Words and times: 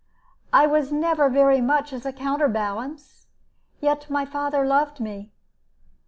I 0.51 0.65
was 0.65 0.91
never 0.91 1.29
very 1.29 1.61
much 1.61 1.93
as 1.93 2.07
a 2.07 2.11
counter 2.11 2.47
balance. 2.47 3.27
Yet 3.79 4.09
my 4.09 4.25
father 4.25 4.65
loved 4.65 4.99
me." 4.99 5.31